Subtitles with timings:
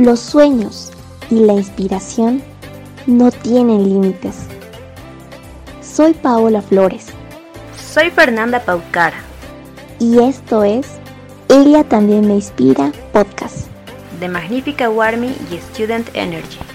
[0.00, 0.90] Los sueños
[1.30, 2.42] y la inspiración
[3.06, 4.46] no tienen límites.
[5.82, 7.08] Soy Paola Flores.
[7.78, 9.18] Soy Fernanda Paucara.
[9.98, 10.86] Y esto es
[11.50, 13.66] Ella también me inspira podcast.
[14.20, 16.69] De Magnífica Warmy y Student Energy.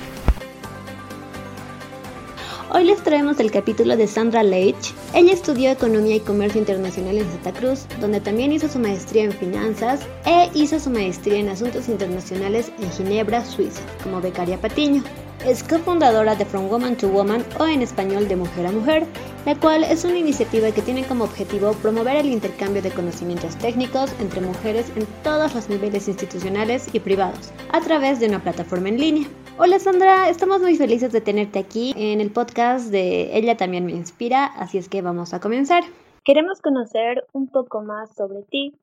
[2.75, 4.93] Hoy les traemos el capítulo de Sandra Leitch.
[5.13, 9.31] Ella estudió Economía y Comercio Internacional en Santa Cruz, donde también hizo su maestría en
[9.31, 15.01] Finanzas e hizo su maestría en Asuntos Internacionales en Ginebra, Suiza, como becaria Patiño.
[15.45, 19.07] Es cofundadora de From Woman to Woman o en español de Mujer a Mujer,
[19.45, 24.11] la cual es una iniciativa que tiene como objetivo promover el intercambio de conocimientos técnicos
[24.19, 28.99] entre mujeres en todos los niveles institucionales y privados, a través de una plataforma en
[28.99, 29.27] línea.
[29.57, 33.93] Hola Sandra, estamos muy felices de tenerte aquí en el podcast de Ella también me
[33.93, 35.81] inspira, así es que vamos a comenzar.
[36.25, 38.77] Queremos conocer un poco más sobre ti,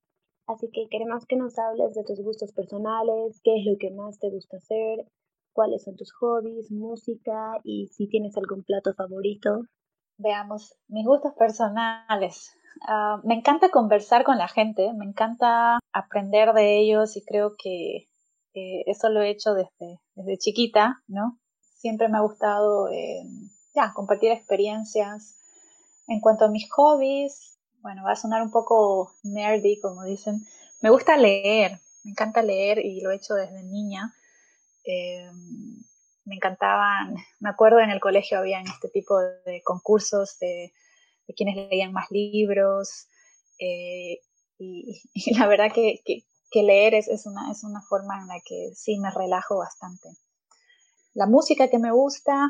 [0.46, 4.18] así que queremos que nos hables de tus gustos personales, qué es lo que más
[4.18, 5.06] te gusta hacer,
[5.52, 9.66] cuáles son tus hobbies, música y si tienes algún plato favorito.
[10.16, 12.50] Veamos, mis gustos personales.
[12.88, 18.08] Ah, me encanta conversar con la gente, me encanta aprender de ellos y creo que
[18.54, 21.38] eso lo he hecho desde, desde chiquita, ¿no?
[21.76, 23.24] Siempre me ha gustado eh,
[23.74, 25.38] ya, compartir experiencias.
[26.08, 30.46] En cuanto a mis hobbies, bueno, va a sonar un poco nerdy, como dicen.
[30.80, 34.14] Me gusta leer, me encanta leer y lo he hecho desde niña.
[34.84, 35.30] Eh,
[36.24, 40.72] me encantaban, me acuerdo en el colegio habían este tipo de concursos de,
[41.36, 43.08] quienes leían más libros.
[43.58, 44.20] Eh,
[44.58, 45.02] y,
[45.38, 46.02] la verdad que
[46.60, 50.10] leer es, es, una, es una forma en la que sí me relajo bastante.
[51.14, 52.48] La música que me gusta,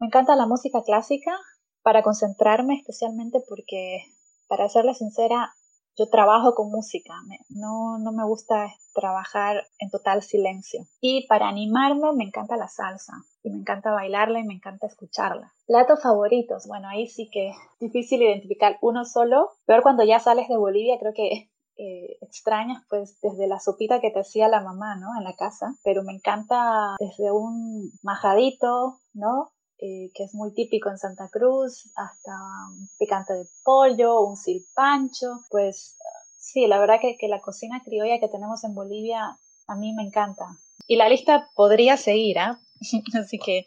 [0.00, 1.38] me encanta la música clásica
[1.82, 4.02] para concentrarme especialmente porque,
[4.48, 5.54] para serle sincera,
[5.96, 7.14] yo trabajo con música,
[7.50, 10.86] no, no me gusta trabajar en total silencio.
[11.00, 15.52] Y para animarme me encanta la salsa y me encanta bailarla y me encanta escucharla.
[15.66, 19.50] Platos favoritos, bueno, ahí sí que es difícil identificar uno solo.
[19.66, 24.10] Peor cuando ya sales de Bolivia, creo que eh, extrañas, pues desde la sopita que
[24.10, 25.08] te hacía la mamá, ¿no?
[25.18, 29.50] En la casa, pero me encanta desde un majadito, ¿no?
[29.78, 32.32] Eh, que es muy típico en Santa Cruz, hasta
[32.70, 35.96] un picante de pollo, un silpancho, pues
[36.38, 39.36] sí, la verdad que, que la cocina criolla que tenemos en Bolivia
[39.66, 40.56] a mí me encanta.
[40.86, 42.60] Y la lista podría seguir, ¿ah?
[43.18, 43.66] Así que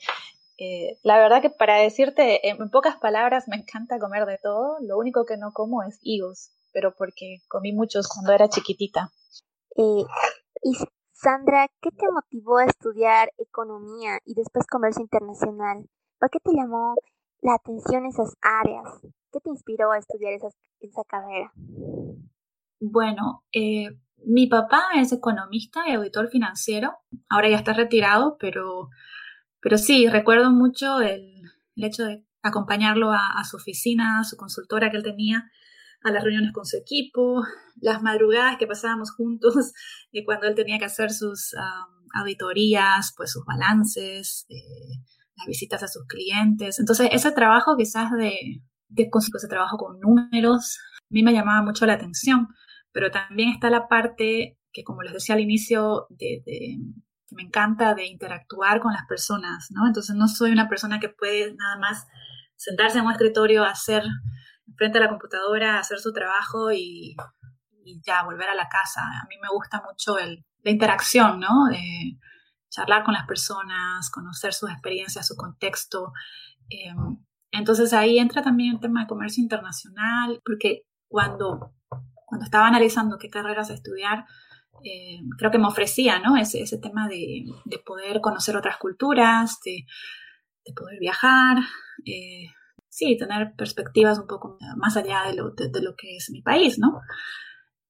[0.57, 4.97] eh, la verdad que para decirte en pocas palabras me encanta comer de todo, lo
[4.97, 9.09] único que no como es higos pero porque comí muchos cuando era chiquitita.
[9.75, 10.03] Eh,
[10.61, 10.75] y
[11.11, 15.89] Sandra, ¿qué te motivó a estudiar economía y después comercio internacional?
[16.19, 16.93] ¿Por qué te llamó
[17.41, 19.01] la atención esas áreas?
[19.31, 21.51] ¿Qué te inspiró a estudiar esa carrera?
[22.79, 23.87] Bueno, eh,
[24.23, 26.99] mi papá es economista y auditor financiero.
[27.27, 28.89] Ahora ya está retirado, pero,
[29.61, 31.41] pero sí, recuerdo mucho el,
[31.75, 35.49] hecho de acompañarlo a, su oficina, a su consultora que él tenía,
[36.03, 37.43] a las reuniones con su equipo,
[37.81, 39.73] las madrugadas que pasábamos juntos
[40.11, 41.53] y cuando él tenía que hacer sus
[42.13, 45.03] auditorías, pues sus balances, eh,
[45.35, 46.79] las visitas a sus clientes.
[46.79, 51.85] Entonces, ese trabajo quizás de, de ese trabajo con números, a mí me llamaba mucho
[51.85, 52.47] la atención,
[52.91, 56.07] pero también está la parte que, como les decía al inicio,
[57.31, 59.87] me encanta de interactuar con las personas, ¿no?
[59.87, 62.07] Entonces, no soy una persona que puede nada más
[62.55, 64.03] sentarse en un escritorio a hacer
[64.77, 67.15] frente a la computadora, hacer su trabajo y,
[68.05, 68.99] ya volver a la casa.
[69.01, 71.67] A mí me gusta mucho el, la interacción, ¿no?
[71.69, 72.17] De
[72.69, 76.11] charlar con las personas, conocer sus experiencias, su contexto.
[76.69, 77.17] Em,
[77.51, 81.73] entonces ahí entra también el tema de comercio internacional, porque cuando,
[82.25, 84.25] cuando estaba analizando qué carreras estudiar,
[84.83, 86.37] eh, creo que me ofrecía ¿no?
[86.37, 89.85] ese, ese tema de, de, poder conocer otras culturas, de,
[90.65, 91.57] de poder viajar,
[92.05, 92.49] eh,
[92.97, 96.79] sí, tener perspectivas un poco más allá de lo, de, lo que es mi país,
[96.79, 96.99] ¿no?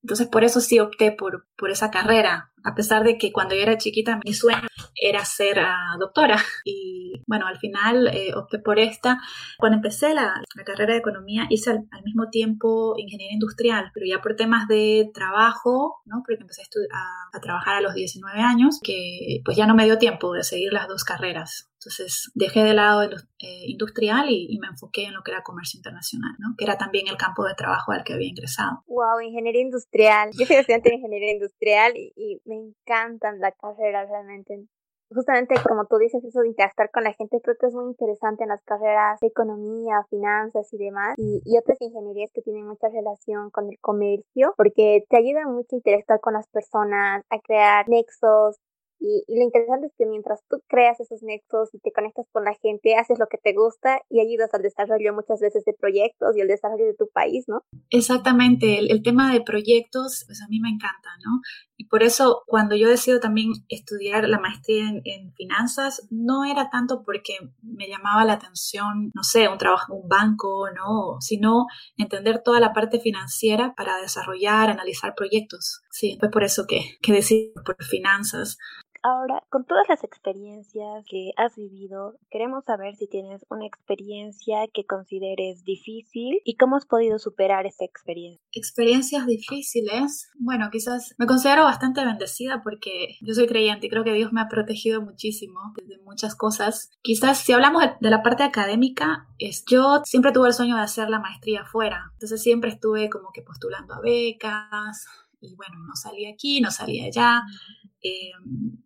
[0.03, 3.61] Entonces por eso sí opté por, por esa carrera, a pesar de que cuando yo
[3.61, 8.79] era chiquita mi sueño era ser uh, doctora y bueno, al final eh, opté por
[8.79, 9.19] esta.
[9.57, 14.05] Cuando empecé la, la carrera de economía hice al, al, mismo tiempo ingeniería industrial, pero
[14.05, 16.21] ya por temas de trabajo, ¿no?
[16.25, 19.85] Porque empecé a, a, a trabajar a los 19 años, que pues ya no me
[19.85, 21.66] dio tiempo de seguir las dos carreras.
[21.79, 26.31] Entonces dejé de lado eh, industrial y, me enfoqué en lo que era comercio internacional,
[26.39, 26.55] ¿no?
[26.57, 28.83] que era también el campo de trabajo al que había ingresado.
[28.87, 29.21] ¡Wow!
[29.21, 30.31] Ingeniería industrial.
[30.37, 34.65] Yo soy estudiante de ingeniería industrial y, y me encantan la carrera realmente.
[35.09, 38.43] Justamente como tú dices, eso de interactuar con la gente creo que es muy interesante
[38.43, 41.13] en las carreras de economía, finanzas y demás.
[41.17, 45.75] Y, y otras ingenierías que tienen mucha relación con el comercio, porque te ayuda mucho
[45.75, 48.57] a interactuar con las personas, a crear nexos,
[48.99, 52.53] Y, lo interesante es que mientras tú creas esos nexos y te conectas con la
[52.61, 56.41] gente, haces lo que te gusta y ayudas al desarrollo muchas veces de proyectos y
[56.41, 57.61] el desarrollo de tu país, ¿no?
[57.89, 61.39] Exactamente, el, tema de proyectos, pues a mí me encanta, ¿no?
[61.77, 66.69] Y por eso cuando yo decido también estudiar la maestría en, en finanzas, no era
[66.69, 71.17] tanto porque me llamaba la atención, no sé, un trabajo en un banco, ¿no?
[71.21, 75.81] Sino entender toda la parte financiera para desarrollar, analizar proyectos.
[75.91, 78.57] Sí, fue por eso que, que decidí por finanzas.
[79.09, 84.85] Ahora, con todas las experiencias que has vivido, queremos saber si tienes una experiencia que
[84.85, 88.43] consideres difícil y cómo has podido superar esta experiencia.
[88.51, 90.29] Experiencias difíciles.
[90.37, 94.41] Bueno, quizás me considero bastante bendecida porque yo soy creyente y creo que Dios me
[94.41, 96.91] ha protegido muchísimo de muchas cosas.
[97.01, 101.09] Quizás si hablamos de la parte académica, es, yo siempre tuve el sueño de hacer
[101.09, 102.11] la maestría afuera.
[102.11, 105.07] Entonces siempre estuve como que postulando a becas,
[105.39, 107.43] y bueno, no salía aquí, no salía allá.
[108.07, 108.31] Eh,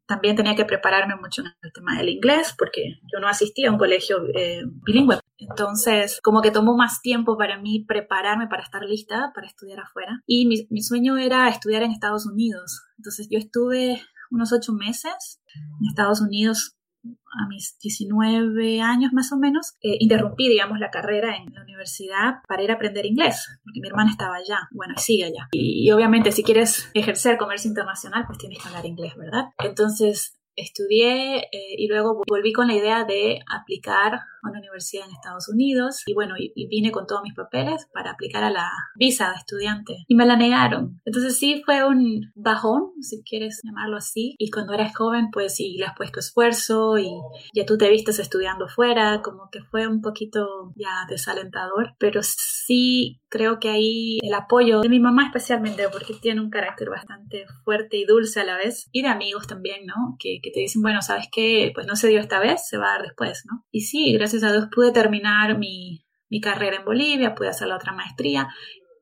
[0.06, 3.72] también tenía que prepararme mucho en el tema del inglés porque yo no asistía a
[3.72, 5.20] un colegio eh, bilingüe.
[5.38, 10.22] Entonces, como que tomó más tiempo para mí prepararme para estar lista para estudiar afuera.
[10.26, 12.84] Y mi, mi sueño era estudiar en Estados Unidos.
[12.98, 19.38] Entonces, yo estuve unos ocho meses en Estados Unidos a mis 19 años más o
[19.38, 23.80] menos, eh, interrumpí, digamos, la carrera en la universidad para ir a aprender inglés, porque
[23.82, 25.48] mi hermana estaba allá, bueno, sigue allá.
[25.52, 29.46] Y, obviamente si quieres ejercer comercio internacional, pues tienes que hablar inglés, ¿verdad?
[29.60, 35.16] Entonces estudié eh, y luego volví con la idea de aplicar a una universidad en
[35.16, 39.30] Estados Unidos y bueno, y, vine con todos mis papeles para aplicar a la visa
[39.30, 41.02] de estudiante y me la negaron.
[41.06, 45.76] Entonces sí fue un bajón, si quieres llamarlo así, y cuando eres joven pues sí
[45.78, 47.12] le has puesto esfuerzo y
[47.54, 53.22] ya tú te vistes estudiando fuera, como que fue un poquito ya desalentador, pero sí
[53.30, 57.98] creo que ahí el apoyo de mi mamá especialmente porque tiene un carácter bastante fuerte
[57.98, 60.16] y dulce a la vez y de amigos también, ¿no?
[60.20, 61.72] Que, que te dicen, bueno, ¿sabes qué?
[61.74, 63.66] Pues no se dio esta vez, se va a dar después, ¿no?
[63.72, 67.76] Y sí, gracias a Dios pude terminar mi, mi carrera en Bolivia, pude hacer la
[67.76, 68.48] otra maestría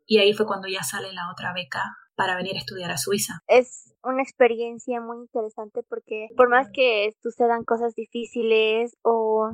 [0.05, 1.83] y ahí fue cuando ya sale la otra beca
[2.15, 3.39] para venir a estudiar a Suiza.
[3.47, 9.51] Es una experiencia muy interesante porque por más que sucedan cosas difíciles o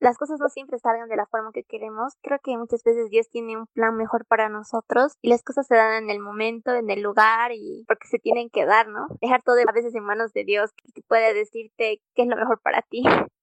[0.00, 2.14] las cosas no siempre salgan de la forma que queremos.
[2.22, 5.74] Creo que muchas veces Dios tiene un plan mejor para nosotros y las cosas se
[5.74, 9.06] dan en el momento, en el lugar y porque se tienen que dar, ¿no?
[9.20, 12.60] Dejar todo a veces en manos de Dios que puede decirte qué es lo mejor
[12.62, 13.02] para ti.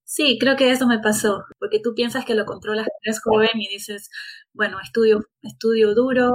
[0.10, 3.68] Sí, creo que eso me pasó, porque tú piensas que lo controlas eres joven y
[3.68, 4.10] dices,
[4.54, 6.32] bueno, estudio, estudio duro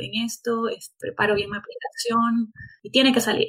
[0.00, 0.68] en esto,
[1.00, 3.48] preparo bien mi aplicación y tiene que salir.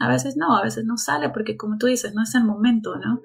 [0.00, 2.96] A veces no, a veces no sale porque como tú dices, no es el momento,
[2.96, 3.20] ¿no?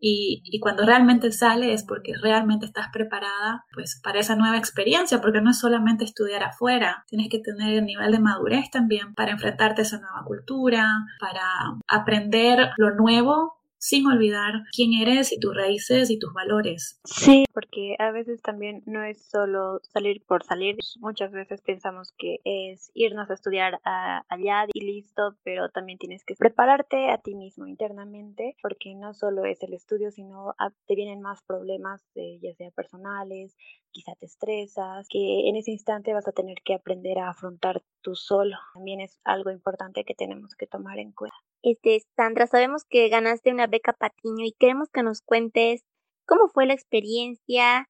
[0.00, 5.40] Y, cuando realmente sale es porque realmente estás preparada pues para esa nueva experiencia, porque
[5.40, 9.82] no es solamente estudiar afuera, tienes que tener el nivel de madurez también para enfrentarte
[9.82, 10.88] a esa nueva cultura,
[11.20, 11.44] para
[11.86, 17.00] aprender lo nuevo sin olvidar quién eres y tus raíces y tus valores.
[17.02, 22.38] Sí, porque a veces también no es solo salir por salir, muchas veces pensamos que
[22.44, 27.66] es irnos a estudiar allá y listo, pero también tienes que prepararte a ti mismo
[27.66, 30.54] internamente, porque no solo es el estudio, sino
[30.86, 33.56] te vienen más problemas, ya sea personales,
[33.92, 38.14] quizá te estresas, que en ese instante vas a tener que aprender a afrontar tú
[38.14, 38.56] solo.
[38.74, 41.36] También es algo importante que tenemos que tomar en cuenta.
[41.62, 45.84] Este, Sandra, sabemos que ganaste una beca Patiño y queremos que nos cuentes
[46.26, 47.88] cómo fue la experiencia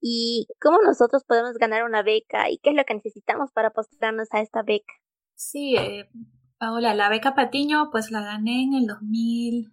[0.00, 4.28] y cómo nosotros podemos ganar una beca y qué es lo que necesitamos para postularnos
[4.32, 4.92] a esta beca.
[5.34, 6.08] Sí, eh,
[6.58, 9.72] Paola, la beca Patiño pues la gané en el 2000,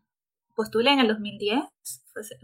[0.55, 1.63] postulé en el 2010,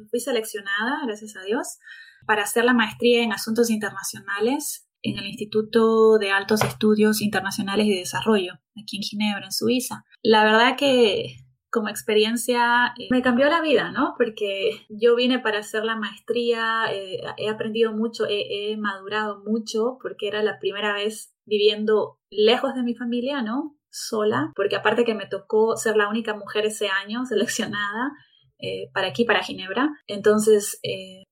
[0.10, 1.78] fui seleccionada, gracias a Dios,
[2.26, 8.00] para hacer la maestría en asuntos internacionales en el Instituto de Altos Estudios Internacionales y
[8.00, 10.04] Desarrollo, aquí en Ginebra, en Suiza.
[10.24, 14.16] La verdad que como experiencia eh, me cambió la vida, ¿no?
[14.18, 20.28] Porque yo vine para hacer la maestría, eh, he aprendido mucho, he, madurado mucho, porque
[20.28, 23.78] era la primera vez viviendo lejos de mi familia, ¿no?
[23.92, 28.12] Sola, porque aparte que me tocó ser la única mujer ese año seleccionada,
[28.60, 29.90] eh, para aquí, para Ginebra.
[30.08, 30.80] Entonces,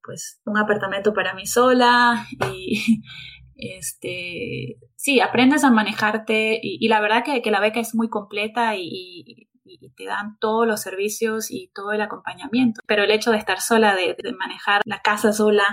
[0.04, 3.02] pues un apartamento para mí sola y
[3.56, 9.50] este, sí, aprendes a manejarte y, la verdad que, la beca es muy completa y,
[9.96, 12.82] te dan todos los servicios y todo el acompañamiento.
[12.86, 15.64] Pero el hecho de estar sola, de, manejar la casa sola,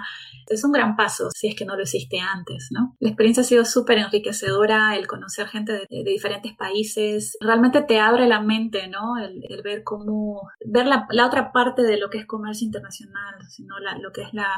[0.47, 2.97] es un gran paso si es que no lo hiciste antes, ¿no?
[3.01, 8.27] La experiencia ha sido súper enriquecedora, el conocer gente de, diferentes países, realmente te abre
[8.27, 9.17] la mente, ¿no?
[9.19, 14.13] El, ver cómo, ver la, otra parte de lo que es comercio internacional, sino lo
[14.13, 14.49] que es la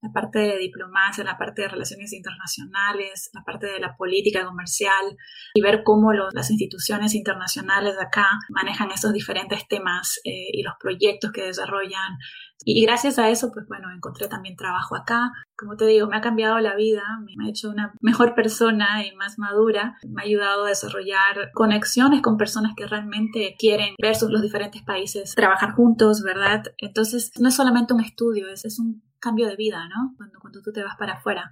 [0.00, 5.16] la parte de diplomacia, la parte de relaciones internacionales, la parte de la política comercial
[5.54, 10.74] y ver cómo las instituciones internacionales de acá manejan esos diferentes temas eh, y los
[10.80, 12.18] proyectos que desarrollan.
[12.64, 15.30] Y, gracias a eso, pues bueno, encontré también trabajo acá.
[15.56, 19.14] Como te digo, me ha cambiado la vida, me ha hecho una mejor persona y
[19.16, 19.96] más madura.
[20.06, 25.34] Me ha ayudado a desarrollar conexiones con personas que realmente quieren versus los diferentes países,
[25.34, 26.62] trabajar juntos, ¿verdad?
[26.78, 30.14] Entonces, no es solamente un estudio, es, es un cambio de vida, ¿no?
[30.16, 31.50] Cuando, cuando tú te vas para afuera.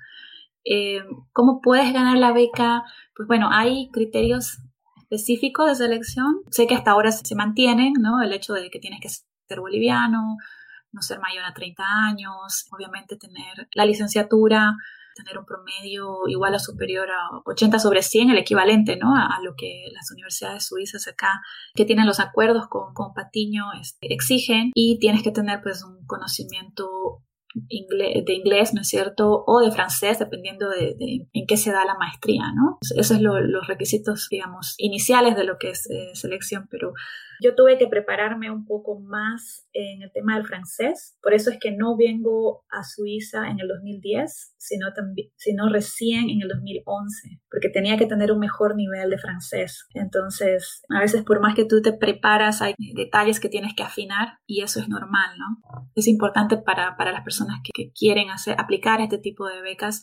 [0.64, 2.82] Eh, ¿Cómo puedes ganar la beca?
[3.14, 4.58] Pues bueno, hay criterios
[4.96, 6.42] específicos de selección.
[6.50, 8.20] Sé que hasta ahora se mantienen, ¿no?
[8.22, 10.36] El hecho de que tienes que ser boliviano,
[10.92, 14.74] no ser mayor a 30 años, obviamente tener la licenciatura,
[15.16, 19.14] tener un promedio igual o superior a 80 sobre 100, el equivalente ¿no?
[19.14, 21.40] a, lo que las universidades suizas acá,
[21.74, 26.04] que tienen los acuerdos con, con Patiño, este, exigen y tienes que tener pues un
[26.06, 27.22] conocimiento
[27.56, 29.44] de inglés, ¿no es cierto?
[29.46, 30.96] O de francés, dependiendo de,
[31.32, 32.78] en qué se da la maestría, ¿no?
[32.80, 36.92] Esos son los requisitos, digamos, iniciales de lo que es eh, selección, pero
[37.40, 41.58] yo tuve que prepararme un poco más en el tema del francés, por eso es
[41.60, 44.86] que no vengo a Suiza en el 2010, sino,
[45.36, 49.86] sino recién en el 2011, porque tenía que tener un mejor nivel de francés.
[49.94, 54.38] Entonces, a veces por más que tú te preparas, hay detalles que tienes que afinar
[54.46, 55.86] y eso es normal, ¿no?
[55.94, 60.02] Es importante para, para las personas que, que quieren hacer, aplicar este tipo de becas,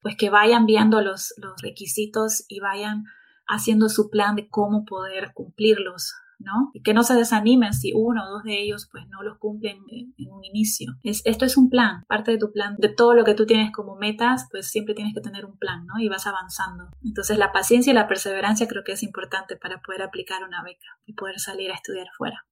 [0.00, 3.04] pues que vayan viendo los, los requisitos y vayan
[3.46, 6.70] haciendo su plan de cómo poder cumplirlos ¿no?
[6.74, 9.78] Y que no se desanimen si uno o dos de ellos pues no los cumplen
[9.90, 10.92] en, un inicio.
[11.02, 13.72] Es, esto es un plan, parte de tu plan, de todo lo que tú tienes
[13.72, 15.98] como metas, pues siempre tienes que tener un plan, ¿no?
[15.98, 16.88] Y vas avanzando.
[17.04, 20.98] Entonces la paciencia y la perseverancia creo que es importante para poder aplicar una beca
[21.04, 22.44] y poder salir a estudiar fuera.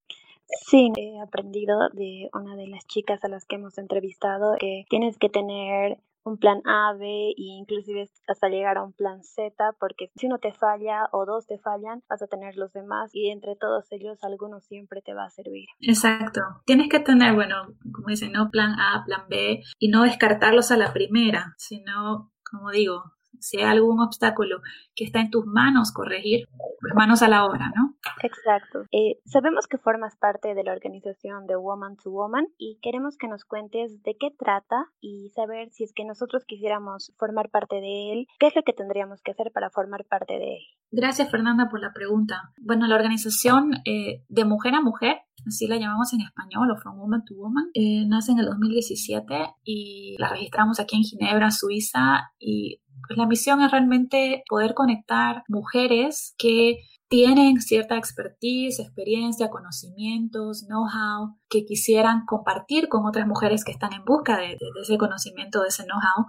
[0.67, 5.19] Sí, he aprendido de una de las chicas a las que hemos entrevistado que tienes
[5.19, 10.11] que tener un plan A, B e inclusive hasta llegar a un plan Z, porque
[10.17, 13.57] si uno te falla o dos te fallan, vas a tener los demás y entre
[13.57, 15.67] todos ellos alguno siempre te va a servir.
[15.81, 16.41] Exacto.
[16.65, 18.51] Tienes que tener, bueno, como dicen, ¿no?
[18.51, 23.05] Plan A, plan B y no descartarlos a la primera, sino, como digo,
[23.41, 24.61] si hay algún obstáculo
[24.95, 26.47] que está en tus manos corregir,
[26.81, 27.95] pues manos a la obra, ¿no?
[28.23, 28.85] Exacto.
[28.93, 33.29] Eh, sabemos que formas parte de la organización de Woman to Woman y queremos que
[33.29, 38.13] nos cuentes de qué trata y saber si es que nosotros quisiéramos formar parte de
[38.13, 40.63] él, qué es lo que tendríamos que hacer para formar parte de él.
[40.91, 42.53] Gracias Fernanda por la pregunta.
[42.61, 46.99] Bueno, la organización eh, de mujer a mujer así la llamamos en español, o From
[46.99, 52.31] Woman to Woman, eh, nace en el 2017 y la registramos aquí en Ginebra, Suiza,
[52.39, 60.67] y pues la misión es realmente poder conectar mujeres que tienen cierta expertise, experiencia, conocimientos,
[60.67, 65.69] know-how que quisieran compartir con otras mujeres que están en busca de, ese conocimiento, de
[65.69, 66.27] ese know-how,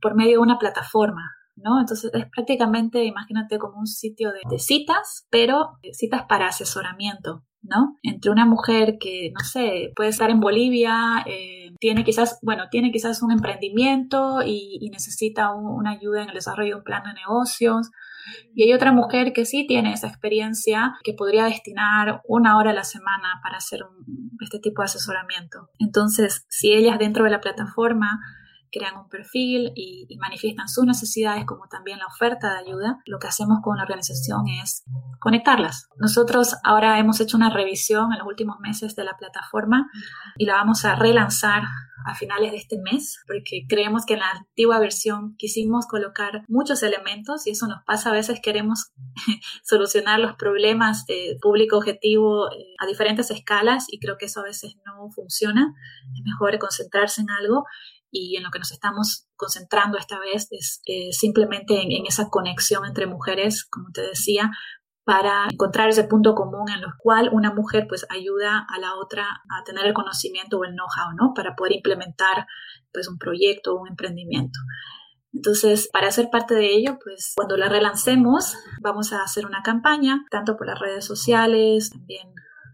[0.00, 1.22] por medio de una plataforma.
[1.54, 1.78] ¿No?
[1.78, 7.98] Entonces es prácticamente, imagínate, como un sitio de, citas, pero citas para asesoramiento, ¿no?
[8.02, 12.92] Entre una mujer que, no sé, puede estar en Bolivia, eh, tiene quizás, bueno, tiene
[12.92, 17.90] quizás un emprendimiento y, necesita una ayuda en el desarrollo de un plan de negocios.
[18.54, 22.72] Y hay otra mujer que sí tiene esa experiencia, que podría destinar una hora a
[22.72, 23.80] la semana para hacer
[24.40, 25.70] este tipo de asesoramiento.
[25.80, 28.20] Entonces, si ellas dentro de la plataforma
[28.72, 33.26] crean un perfil y, manifiestan sus necesidades como también la oferta de ayuda, lo que
[33.26, 34.84] hacemos con la organización es
[35.20, 35.88] conectarlas.
[35.96, 39.90] Nosotros ahora hemos hecho una revisión en los últimos meses de la plataforma
[40.38, 41.62] y la vamos a relanzar
[42.06, 46.82] a finales de este mes, porque creemos que en la antigua versión quisimos colocar muchos
[46.82, 48.92] elementos y eso nos pasa a veces queremos
[49.64, 54.44] solucionar los problemas de público objetivo eh, a diferentes escalas y creo que eso a
[54.44, 55.74] veces no funciona.
[56.14, 57.64] Es mejor concentrarse en algo
[58.12, 62.84] y en lo que nos estamos concentrando esta vez es eh, simplemente en, esa conexión
[62.84, 64.50] entre mujeres, como te decía,
[65.04, 69.24] para encontrar ese punto común en el cual una mujer pues ayuda a la otra
[69.24, 71.32] a tener el conocimiento o el know-how, ¿no?
[71.34, 72.46] Para poder implementar
[72.92, 74.60] pues un proyecto o un emprendimiento.
[75.32, 80.26] Entonces, para ser parte de ello, pues cuando la relancemos, vamos a hacer una campaña,
[80.30, 82.28] tanto por las redes sociales, también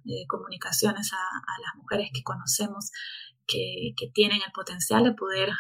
[0.04, 2.90] eh, comunicaciones a, a, las mujeres que conocemos
[3.48, 5.50] que, tienen el potencial de poder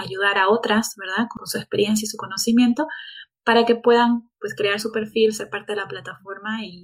[0.00, 1.26] ayudar a otras, ¿verdad?
[1.28, 2.86] Con su experiencia y su conocimiento,
[3.44, 6.82] para que puedan pues crear su perfil, ser parte de la plataforma y,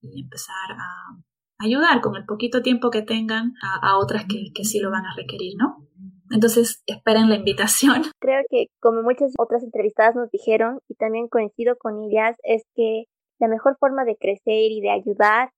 [0.00, 1.18] empezar a
[1.58, 5.14] ayudar con el poquito tiempo que tengan a, otras que, que, sí lo van a
[5.14, 5.86] requerir, ¿no?
[6.30, 8.02] Entonces, esperen la invitación.
[8.20, 13.04] Creo que como muchas otras entrevistadas nos dijeron, y también coincido con ellas, es que
[13.38, 15.50] la mejor forma de crecer y de ayudar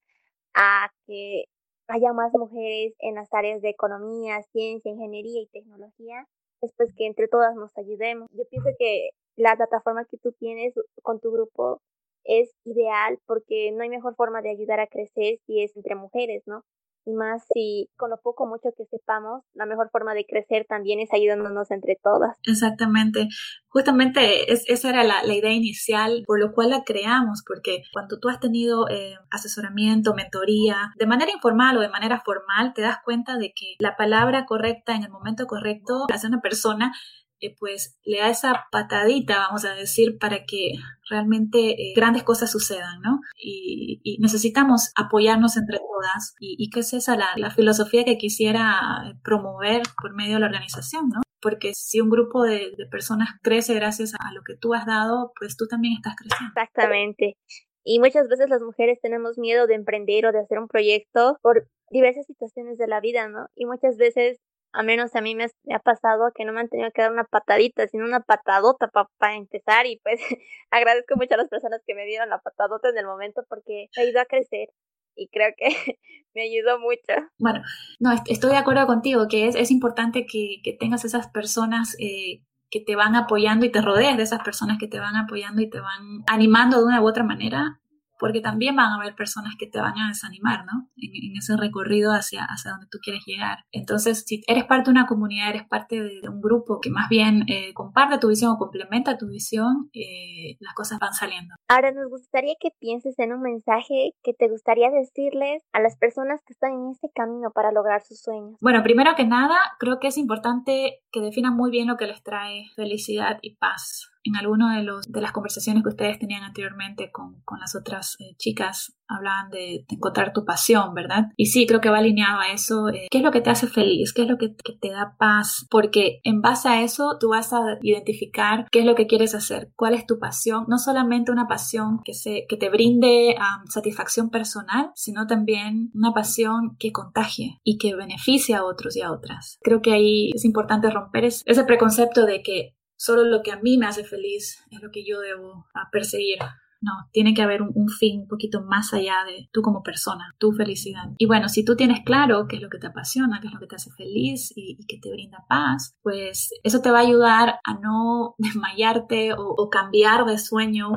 [0.55, 1.45] a que
[1.91, 6.27] haya más mujeres en las áreas de economía, ciencia, ingeniería y tecnología
[6.63, 8.29] es pues que entre todas nos ayudemos.
[8.33, 11.81] Yo pienso que la plataforma que tú tienes con tu grupo
[12.25, 16.43] es ideal porque no hay mejor forma de ayudar a crecer si es entre mujeres,
[16.47, 16.65] ¿no?
[17.04, 21.00] Y más si con lo poco mucho que sepamos, la mejor forma de crecer también
[21.00, 22.37] es ayudándonos entre todas.
[22.47, 23.28] Exactamente.
[23.69, 28.40] Justamente esa era la, idea inicial por lo cual la creamos, porque cuando tú has
[28.40, 33.52] tenido eh, asesoramiento, mentoría, de manera informal o de manera formal, te das cuenta de
[33.54, 36.92] que la palabra correcta en el momento correcto hace una persona
[37.41, 40.75] eh, pues le da esa patadita, vamos a decir, para que
[41.09, 43.21] realmente eh, grandes cosas sucedan, ¿no?
[43.37, 50.15] Y, necesitamos apoyarnos entre todas y, que es esa la, filosofía que quisiera promover por
[50.15, 51.21] medio de la organización, ¿no?
[51.41, 55.33] Porque si un grupo de, de personas crece gracias a lo que tú has dado,
[55.39, 56.53] pues tú también estás creciendo.
[56.55, 57.37] Exactamente.
[57.83, 61.67] Y muchas veces las mujeres tenemos miedo de emprender o de hacer un proyecto por
[61.91, 63.49] diversas situaciones de la vida, ¿no?
[63.55, 64.39] Y muchas veces
[64.73, 67.25] a menos a mí me, ha pasado que no me han tenido que dar una
[67.25, 70.21] patadita, sino una patadota para empezar y pues
[70.71, 74.03] agradezco mucho a las personas que me dieron la patadota en el momento porque me
[74.03, 74.69] ayudó a crecer
[75.17, 75.69] y creo que
[76.35, 77.29] me ayudó mucho.
[77.39, 77.62] Bueno,
[77.99, 82.43] no, estoy de acuerdo contigo que es, es importante que, que tengas esas personas eh,
[82.71, 85.69] que te van apoyando y te rodees de esas personas que te van apoyando y
[85.69, 87.80] te van animando de una u otra manera
[88.21, 90.89] porque también van a haber personas que te van a desanimar, ¿no?
[90.97, 93.61] En, ese recorrido hacia, hacia donde tú quieres llegar.
[93.73, 97.45] Entonces, si eres parte de una comunidad, eres parte de, un grupo que más bien
[97.49, 101.55] eh, comparte tu visión o complementa tu visión, eh, las cosas van saliendo.
[101.69, 106.41] Ahora, nos gustaría que pienses en un mensaje que te gustaría decirles a las personas
[106.47, 108.59] que están en este camino para lograr sus sueños.
[108.61, 112.23] Bueno, primero que nada, creo que es importante que definan muy bien lo que les
[112.23, 117.11] trae felicidad y paz en alguna de, los, de las conversaciones que ustedes tenían anteriormente
[117.11, 121.27] con, con las otras eh, chicas, hablaban de, encontrar tu pasión, ¿verdad?
[121.37, 122.89] Y sí, creo que va alineado a eso.
[122.89, 124.12] Eh, ¿Qué es lo que te hace feliz?
[124.12, 125.67] ¿Qué es lo que, te da paz?
[125.71, 129.73] Porque en base a eso tú vas a identificar qué es lo que quieres hacer,
[129.77, 130.65] cuál es tu pasión.
[130.69, 133.37] No solamente una pasión que, se, que te brinde
[133.69, 139.12] satisfacción personal, sino también una pasión que contagie y que beneficie a otros y a
[139.12, 139.59] otras.
[139.62, 143.78] Creo que ahí es importante romper ese preconcepto de que solo lo que a mí
[143.78, 146.39] me hace feliz es lo que yo debo perseguir.
[146.82, 150.52] No, tiene que haber un, fin un poquito más allá de tú como persona, tu
[150.52, 151.04] felicidad.
[151.19, 153.60] Y bueno, si tú tienes claro qué es lo que te apasiona, qué es lo
[153.60, 157.02] que te hace feliz y, y que te brinda paz, pues eso te va a
[157.02, 160.91] ayudar a no desmayarte o, cambiar de sueño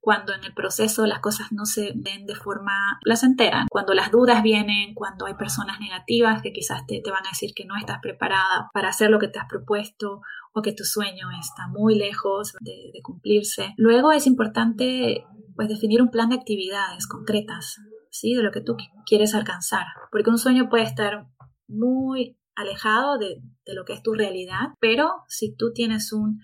[0.00, 4.42] cuando en el proceso las cosas no se ven de forma placentera, cuando las dudas
[4.42, 8.70] vienen, cuando hay personas negativas que quizás te van a decir que no estás preparada
[8.72, 10.20] para hacer lo que te has propuesto
[10.56, 13.74] o que tu sueño está muy lejos de, cumplirse.
[13.76, 17.76] Luego es importante pues definir un plan de actividades concretas,
[18.10, 18.34] ¿sí?
[18.34, 21.26] De lo que tú quieres alcanzar, porque un sueño puede estar
[21.68, 26.40] muy alejado de, de lo que es tu realidad, pero si tú tienes un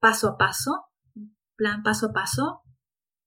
[0.00, 0.86] paso a paso,
[1.54, 2.61] plan paso a paso,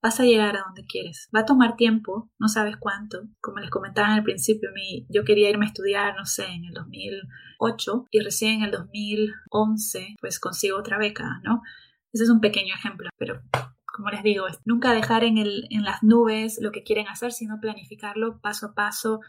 [0.06, 1.30] vas a llegar a donde quieres.
[1.36, 3.24] Va a tomar tiempo, no sabes cuánto.
[3.41, 6.63] Como les comentaba en el principio, mi, yo quería irme a estudiar, no sé, en
[6.65, 11.63] el 2008 y recién en el 2011 pues consigo otra beca, ¿no?
[12.13, 13.41] Ese es un pequeño ejemplo, pero
[13.96, 17.60] como les digo, nunca dejar en, el, en las nubes lo que quieren hacer, sino
[17.60, 19.22] planificarlo paso a paso,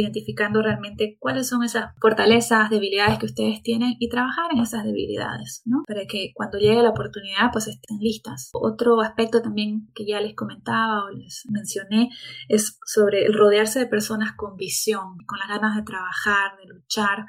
[0.00, 5.62] identificando realmente cuáles son esas fortalezas, debilidades que ustedes tienen y trabajar en esas debilidades,
[5.64, 5.82] ¿no?
[5.86, 8.50] Para que cuando llegue la oportunidad pues estén listas.
[8.52, 12.10] Otro aspecto también que ya les comentaba o les mencioné
[12.48, 17.26] es sobre el rodearse de personas con visión, con las ganas de trabajar, de luchar,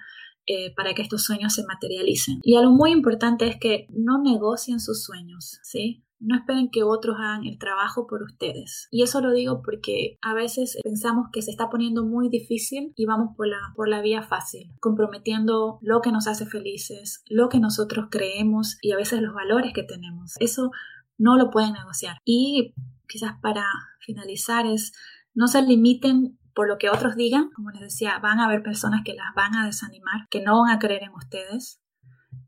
[0.48, 2.40] eh, para que estos sueños se materialicen.
[2.44, 6.04] Y algo muy importante es que no negocien sus sueños, ¿sí?
[6.26, 8.88] No esperen que otros hagan el trabajo por ustedes.
[8.92, 13.06] Y eso lo digo porque a veces pensamos que se está poniendo muy difícil y
[13.06, 17.60] vamos por la, por la vía fácil, comprometiendo lo que nos hace felices, lo que
[17.60, 20.34] nosotros creemos y a veces los valores que tenemos.
[20.40, 20.72] Eso
[21.18, 22.18] no lo pueden negociar.
[22.26, 22.74] Y
[23.08, 23.66] quizás para
[24.00, 24.94] finalizar es
[25.34, 27.52] no se limiten por lo que otros digan.
[27.52, 30.72] Como les decía, van a haber personas que las van a desanimar, que no van
[30.72, 31.82] a creer en ustedes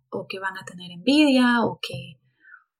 [0.10, 2.20] o que van a tener envidia o que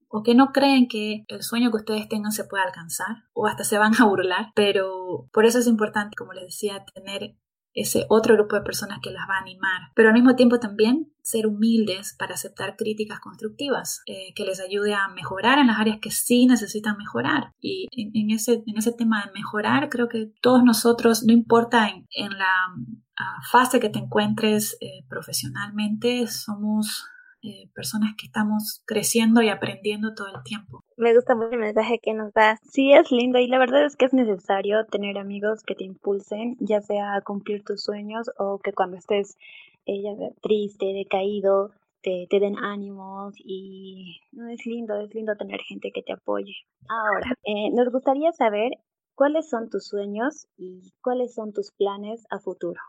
[0.10, 3.64] o que no creen que el sueño que ustedes tengan se pueda alcanzar o hasta
[3.64, 7.36] se van a burlar, pero por eso es importante, como les decía, tener
[7.78, 11.14] ese otro grupo de personas que las va a animar, pero al mismo tiempo también
[11.22, 16.00] ser humildes para aceptar críticas constructivas eh, que les ayude a mejorar en las áreas
[16.02, 17.52] que sí necesitan mejorar.
[17.60, 22.38] Y en, ese, en ese tema de mejorar, creo que todos nosotros, no importa en,
[22.38, 22.74] la
[23.20, 27.06] ah, fase que te encuentres eh, profesionalmente, somos
[27.44, 30.84] eh, personas que estamos creciendo y aprendiendo todo el tiempo.
[30.98, 32.60] Me gusta mucho el mensaje que nos das.
[32.64, 36.58] Sí, es lindo y la verdad es que es necesario tener amigos que te impulsen,
[36.60, 39.38] ya sea a cumplir tus sueños o que cuando estés
[39.86, 41.72] ella triste, decaído,
[42.02, 46.56] te, te den ánimos y no es lindo, es lindo tener gente que te apoye.
[46.90, 48.72] Ahora, eh, nos gustaría saber
[49.16, 52.80] cuáles son tus sueños y cuáles son tus planes a futuro.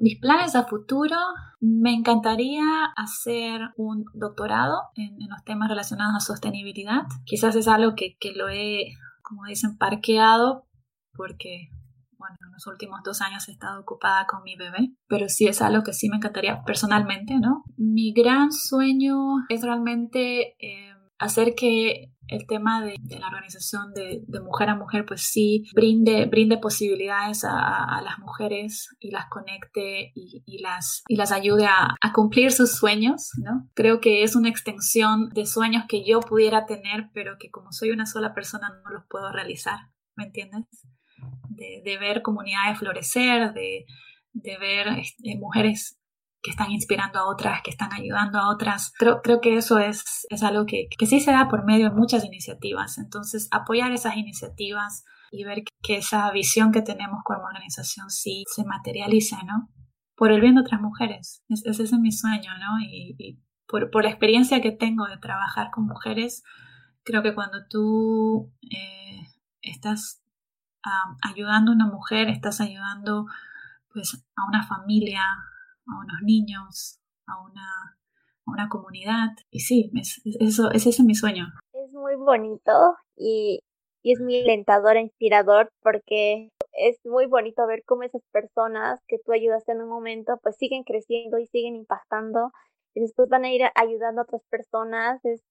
[0.00, 1.16] Mis planes a futuro,
[1.60, 2.64] me encantaría
[2.96, 7.02] hacer un doctorado en, los temas relacionados a sostenibilidad.
[7.24, 10.66] Quizás es algo que, que lo he, como dicen, parqueado
[11.14, 11.68] porque
[12.22, 15.60] bueno, en los últimos dos años he estado ocupada con mi bebé, pero sí es
[15.60, 17.64] algo que sí me encantaría personalmente, ¿no?
[17.76, 19.16] Mi gran sueño
[19.48, 25.22] es realmente eh, hacer que el tema de, la organización de, mujer a mujer, pues
[25.22, 31.66] sí, brinde, brinde posibilidades a, las mujeres y las conecte y, las, y las ayude
[31.66, 33.68] a, a, cumplir sus sueños, ¿no?
[33.74, 37.90] Creo que es una extensión de sueños que yo pudiera tener, pero que como soy
[37.90, 39.78] una sola persona no los puedo realizar,
[40.16, 40.66] ¿me entiendes?
[41.56, 43.86] de, ver comunidades florecer, de,
[44.32, 45.98] ver este, mujeres
[46.42, 48.92] que están inspirando a otras, que están ayudando a otras.
[48.98, 51.94] Creo, creo que eso es, es algo que, que, sí se da por medio de
[51.94, 52.98] muchas iniciativas.
[52.98, 58.64] Entonces, apoyar esas iniciativas y ver que esa visión que tenemos como organización sí se
[58.64, 59.70] materialice, ¿no?
[60.16, 61.42] Por el bien de otras mujeres.
[61.48, 62.80] ese es mi sueño, ¿no?
[62.80, 66.42] Y, por, por, la experiencia que tengo de trabajar con mujeres,
[67.04, 69.22] creo que cuando tú eh,
[69.62, 70.22] estás
[71.22, 73.26] ayudando a una mujer, estás ayudando
[73.92, 75.22] pues a una familia,
[75.86, 77.98] a unos niños, a una,
[78.46, 79.30] a una comunidad.
[79.50, 81.46] Y sí, es, eso, ese es mi sueño.
[81.72, 83.60] Es muy bonito y,
[84.02, 89.18] y es muy alentador e inspirador porque es muy bonito ver cómo esas personas que
[89.24, 92.50] tú ayudaste en un momento pues siguen creciendo y siguen impactando
[92.94, 95.24] y después van a ir ayudando a otras personas.
[95.24, 95.42] Es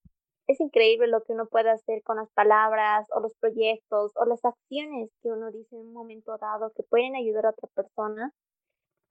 [0.52, 4.44] es increíble lo que uno puede hacer con las palabras o los proyectos o las
[4.44, 8.32] acciones que uno dice en un momento dado que pueden ayudar a otra persona,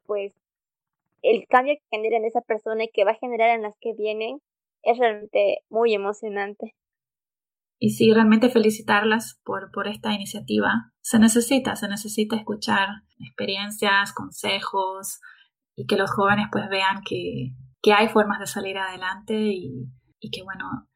[0.04, 0.34] pues
[1.22, 3.92] el cambio que genera en esa persona y que va a generar en las que
[3.94, 4.40] vienen
[4.82, 6.74] es realmente muy emocionante.
[7.78, 10.92] Y sí, realmente felicitarlas por, por esta iniciativa.
[11.00, 15.20] Se necesita, se necesita escuchar experiencias, consejos
[15.74, 19.86] y que los jóvenes pues vean que, que hay formas de salir adelante y,
[20.20, 20.88] y que bueno,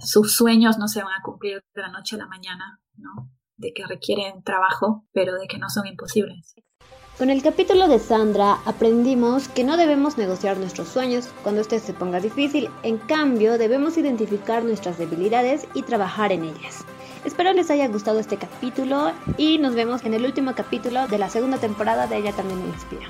[0.00, 3.30] sus sueños no se van a cumplir de la noche a la mañana, ¿no?
[3.56, 6.54] De que requieren trabajo, pero de que no son imposibles.
[7.18, 11.92] Con el capítulo de Sandra aprendimos que no debemos negociar nuestros sueños cuando este se
[11.92, 16.84] ponga difícil, en cambio debemos identificar nuestras debilidades y trabajar en ellas.
[17.24, 21.28] Espero les haya gustado este capítulo y nos vemos en el último capítulo de la
[21.28, 23.08] segunda temporada de Ella también me inspira.